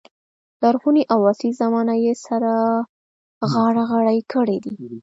لرغونې 0.61 1.03
او 1.13 1.19
عصري 1.29 1.51
زمانه 1.61 1.95
یې 2.03 2.13
سره 2.25 2.53
غاړه 3.51 3.83
غړۍ 3.91 4.19
کړې 4.33 4.57
دي. 4.63 4.73